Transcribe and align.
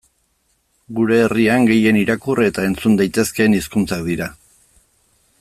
Gure 0.99 1.19
herrian 1.25 1.67
gehien 1.71 1.99
irakur 2.05 2.41
eta 2.47 2.65
entzun 2.71 2.97
daitezkeen 3.03 3.59
hizkuntzak 3.59 4.03
dira. 4.09 4.31